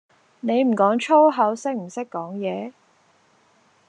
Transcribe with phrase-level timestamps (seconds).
[0.39, 2.73] 你唔講粗口識唔識講野?